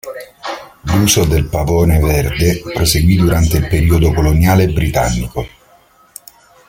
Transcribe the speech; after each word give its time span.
L'uso 0.95 1.25
del 1.25 1.45
pavone 1.45 1.99
verde 1.99 2.59
proseguì 2.73 3.17
durante 3.17 3.57
il 3.57 3.67
periodo 3.67 4.11
coloniale 4.11 4.65
britannico. 4.67 5.47